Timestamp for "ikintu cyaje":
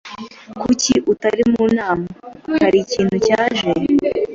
2.85-3.67